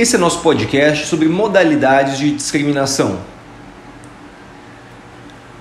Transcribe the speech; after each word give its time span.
Esse 0.00 0.16
é 0.16 0.18
nosso 0.18 0.40
podcast 0.40 1.08
sobre 1.08 1.28
modalidades 1.28 2.16
de 2.16 2.30
discriminação. 2.30 3.18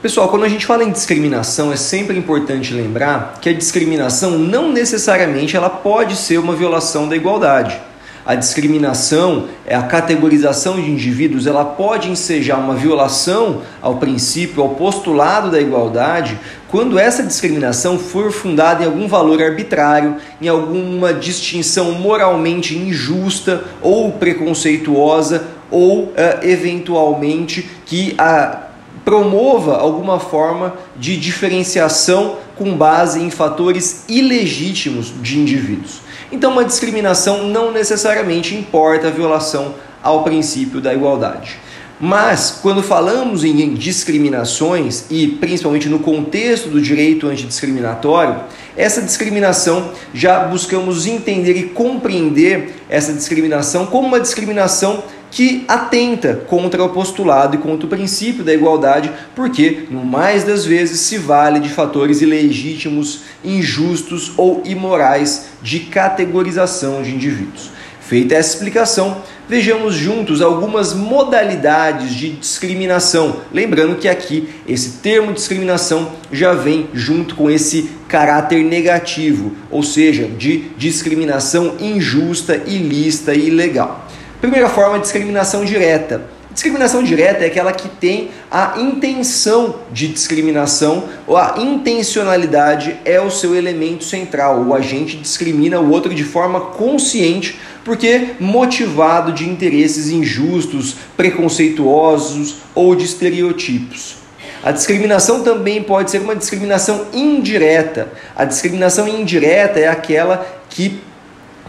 Pessoal, 0.02 0.30
quando 0.30 0.46
a 0.46 0.48
gente 0.48 0.66
fala 0.66 0.82
em 0.82 0.92
discriminação, 0.94 1.74
é 1.74 1.76
sempre 1.76 2.18
importante 2.18 2.74
lembrar 2.74 3.34
que 3.42 3.50
a 3.50 3.54
discriminação 3.54 4.40
não 4.40 4.72
necessariamente 4.72 5.58
ela 5.58 5.70
pode 5.70 6.16
ser 6.16 6.38
uma 6.38 6.56
violação 6.56 7.10
da 7.10 7.18
igualdade. 7.18 7.82
A 8.30 8.36
discriminação, 8.36 9.48
é 9.66 9.76
a 9.76 9.82
categorização 9.82 10.76
de 10.76 10.88
indivíduos, 10.88 11.48
ela 11.48 11.66
pode 11.66 12.12
ensejar 12.12 12.60
uma 12.60 12.76
violação 12.76 13.64
ao 13.82 13.96
princípio, 13.96 14.62
ao 14.62 14.70
postulado 14.76 15.50
da 15.50 15.60
igualdade, 15.60 16.38
quando 16.68 17.00
essa 17.00 17.24
discriminação 17.24 17.98
for 17.98 18.32
fundada 18.32 18.84
em 18.84 18.86
algum 18.86 19.08
valor 19.08 19.42
arbitrário, 19.42 20.18
em 20.40 20.48
alguma 20.48 21.12
distinção 21.12 21.94
moralmente 21.94 22.78
injusta 22.78 23.64
ou 23.82 24.12
preconceituosa, 24.12 25.48
ou 25.72 26.04
uh, 26.04 26.14
eventualmente 26.44 27.68
que 27.88 28.14
a 28.16 28.69
promova 29.10 29.78
alguma 29.78 30.20
forma 30.20 30.76
de 30.96 31.18
diferenciação 31.18 32.38
com 32.56 32.78
base 32.78 33.20
em 33.20 33.32
fatores 33.32 34.06
ilegítimos 34.08 35.12
de 35.20 35.40
indivíduos. 35.40 36.02
Então, 36.32 36.52
uma 36.52 36.64
discriminação 36.64 37.48
não 37.48 37.72
necessariamente 37.72 38.54
importa 38.54 39.08
a 39.08 39.10
violação 39.10 39.74
ao 40.04 40.24
princípio 40.24 40.80
da 40.80 40.94
igualdade. 40.94 41.58
Mas, 42.02 42.60
quando 42.62 42.82
falamos 42.82 43.44
em 43.44 43.74
discriminações, 43.74 45.04
e 45.10 45.28
principalmente 45.28 45.90
no 45.90 46.00
contexto 46.00 46.70
do 46.70 46.82
direito 46.82 47.28
antidiscriminatório, 47.28 48.40
essa 48.78 49.02
discriminação 49.02 49.92
já 50.14 50.40
buscamos 50.46 51.06
entender 51.06 51.58
e 51.58 51.64
compreender 51.64 52.76
essa 52.90 53.12
discriminação 53.12 53.86
como 53.88 54.08
uma 54.08 54.20
discriminação 54.22 55.04
que 55.30 55.66
atenta 55.68 56.36
contra 56.48 56.84
o 56.84 56.90
postulado 56.90 57.56
e 57.56 57.60
contra 57.60 57.86
o 57.86 57.90
princípio 57.90 58.46
da 58.46 58.54
igualdade, 58.54 59.12
porque, 59.36 59.86
no 59.92 60.06
mais 60.06 60.46
das 60.46 60.66
vezes, 60.66 61.02
se 61.02 61.18
vale 61.18 61.60
de 61.60 61.70
fatores 61.70 62.22
ilegítimos, 62.22 63.24
injustos 63.44 64.32
ou 64.38 64.64
imorais 64.66 65.48
de 65.62 65.82
categorização 65.82 67.04
de 67.04 67.14
indivíduos. 67.14 67.72
Feita 68.10 68.34
essa 68.34 68.56
explicação, 68.56 69.22
vejamos 69.48 69.94
juntos 69.94 70.42
algumas 70.42 70.96
modalidades 70.96 72.10
de 72.16 72.32
discriminação. 72.32 73.42
Lembrando 73.54 73.98
que 73.98 74.08
aqui 74.08 74.50
esse 74.68 74.94
termo 74.98 75.32
discriminação 75.32 76.14
já 76.32 76.56
vem 76.56 76.90
junto 76.92 77.36
com 77.36 77.52
esse 77.52 77.92
caráter 78.08 78.64
negativo, 78.64 79.56
ou 79.70 79.84
seja, 79.84 80.24
de 80.26 80.72
discriminação 80.76 81.76
injusta, 81.80 82.56
ilícita 82.66 83.36
e 83.36 83.50
ilegal. 83.50 84.08
Primeira 84.42 84.70
forma, 84.70 84.98
discriminação 84.98 85.64
direta. 85.64 86.40
Discriminação 86.52 87.04
direta 87.04 87.44
é 87.44 87.48
aquela 87.48 87.72
que 87.72 87.88
tem 87.88 88.32
a 88.52 88.74
intenção 88.80 89.76
de 89.94 90.08
discriminação, 90.08 91.04
ou 91.28 91.38
a 91.38 91.56
intencionalidade 91.60 92.98
é 93.06 93.22
o 93.22 93.30
seu 93.30 93.56
elemento 93.56 94.04
central. 94.04 94.64
O 94.64 94.74
agente 94.74 95.16
discrimina 95.16 95.80
o 95.80 95.92
outro 95.92 96.14
de 96.14 96.24
forma 96.24 96.60
consciente, 96.60 97.58
porque 97.90 98.36
motivado 98.40 99.34
de 99.34 99.50
interesses 99.50 100.12
injustos, 100.12 100.96
preconceituosos 101.18 102.58
ou 102.76 102.96
de 102.96 103.04
estereotipos. 103.04 104.18
A 104.64 104.72
discriminação 104.72 105.42
também 105.42 105.82
pode 105.82 106.12
ser 106.12 106.20
uma 106.20 106.36
discriminação 106.36 107.08
indireta. 107.12 108.14
A 108.36 108.46
discriminação 108.46 109.08
indireta 109.08 109.80
é 109.80 109.88
aquela 109.88 110.46
que 110.70 111.02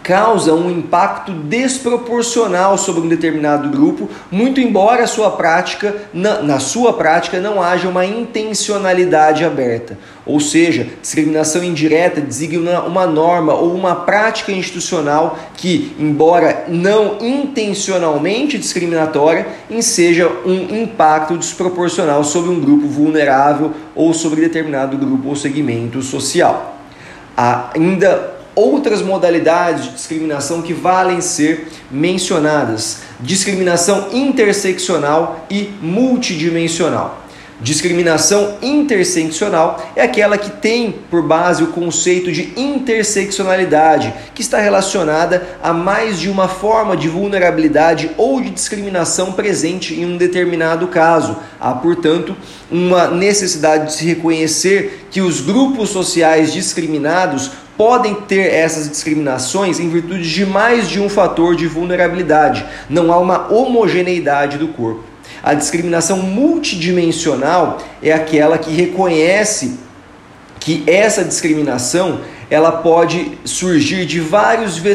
causa 0.03 0.55
um 0.55 0.71
impacto 0.71 1.33
desproporcional 1.33 2.79
sobre 2.79 3.03
um 3.03 3.09
determinado 3.09 3.69
grupo, 3.69 4.09
muito 4.31 4.61
embora 4.61 5.05
a 5.05 5.07
sua 5.07 5.31
prática, 5.31 5.95
na, 6.13 6.43
na, 6.43 6.59
sua 6.59 6.93
prática 6.93 7.39
não 7.41 7.63
haja 7.63 7.89
uma 7.89 8.05
intencionalidade 8.05 9.45
aberta. 9.45 9.99
Ou 10.25 10.41
seja, 10.41 10.87
discriminação 11.01 11.65
indireta 11.65 12.21
designa 12.21 12.83
uma 12.83 13.07
norma 13.07 13.55
ou 13.55 13.75
uma 13.75 13.95
prática 13.95 14.53
institucional 14.53 15.39
que, 15.57 15.95
embora 15.99 16.65
não 16.69 17.19
intencionalmente 17.21 18.59
discriminatória, 18.59 19.47
enseja 19.71 20.31
um 20.45 20.83
impacto 20.83 21.37
desproporcional 21.37 22.23
sobre 22.25 22.51
um 22.51 22.61
grupo 22.61 22.87
vulnerável 22.87 23.73
ou 23.95 24.13
sobre 24.15 24.41
determinado 24.41 24.97
grupo 24.97 25.29
ou 25.29 25.37
segmento 25.37 26.01
social. 26.03 26.79
Ainda 27.37 28.40
outras 28.61 29.01
modalidades 29.01 29.85
de 29.85 29.91
discriminação 29.93 30.61
que 30.61 30.75
valem 30.75 31.21
ser 31.21 31.69
mencionadas: 31.91 32.99
discriminação 33.21 34.09
interseccional 34.13 35.47
e 35.51 35.71
multidimensional. 35.81 37.21
Discriminação 37.63 38.57
interseccional 38.63 39.93
é 39.95 40.01
aquela 40.01 40.39
que 40.39 40.51
tem 40.51 40.93
por 41.11 41.23
base 41.23 41.63
o 41.63 41.67
conceito 41.67 42.33
de 42.33 42.55
interseccionalidade, 42.57 44.15
que 44.35 44.41
está 44.41 44.59
relacionada 44.59 45.47
a 45.63 45.71
mais 45.71 46.19
de 46.19 46.31
uma 46.31 46.49
forma 46.49 46.97
de 46.97 47.07
vulnerabilidade 47.07 48.13
ou 48.17 48.41
de 48.41 48.49
discriminação 48.49 49.33
presente 49.33 49.93
em 49.93 50.07
um 50.07 50.17
determinado 50.17 50.89
caso. 50.89 51.37
Há, 51.61 51.73
portanto, 51.75 52.35
uma 52.71 53.09
necessidade 53.09 53.89
de 53.89 53.93
se 53.93 54.07
reconhecer 54.07 55.09
que 55.11 55.21
os 55.21 55.43
grupos 55.43 55.91
sociais 55.91 56.55
discriminados 56.55 57.51
podem 57.81 58.15
ter 58.15 58.53
essas 58.53 58.91
discriminações 58.91 59.81
em 59.81 59.89
virtude 59.89 60.31
de 60.31 60.45
mais 60.45 60.87
de 60.87 61.01
um 61.01 61.09
fator 61.09 61.57
de 61.57 61.67
vulnerabilidade. 61.67 62.63
Não 62.91 63.11
há 63.11 63.17
uma 63.17 63.51
homogeneidade 63.51 64.59
do 64.59 64.69
corpo. 64.69 65.03
A 65.43 65.55
discriminação 65.55 66.19
multidimensional 66.19 67.79
é 68.03 68.13
aquela 68.13 68.59
que 68.59 68.71
reconhece 68.71 69.79
que 70.59 70.85
essa 70.87 71.25
discriminação 71.25 72.21
ela 72.51 72.71
pode 72.71 73.39
surgir 73.47 74.05
de 74.05 74.21
vários 74.21 74.77
vetores 74.77 74.91